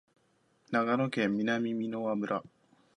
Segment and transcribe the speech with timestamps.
[0.71, 2.41] 長野県南箕輪村